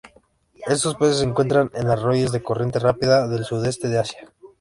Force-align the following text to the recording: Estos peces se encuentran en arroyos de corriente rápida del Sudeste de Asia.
Estos 0.65 0.95
peces 0.95 1.19
se 1.19 1.25
encuentran 1.25 1.69
en 1.75 1.87
arroyos 1.87 2.31
de 2.31 2.41
corriente 2.41 2.79
rápida 2.79 3.27
del 3.27 3.45
Sudeste 3.45 3.87
de 3.87 3.99
Asia. 3.99 4.33